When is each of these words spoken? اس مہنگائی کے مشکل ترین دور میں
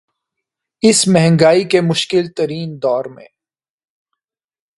اس 0.83 1.07
مہنگائی 1.07 1.63
کے 1.69 1.81
مشکل 1.81 2.31
ترین 2.37 2.77
دور 2.81 3.05
میں 3.05 3.27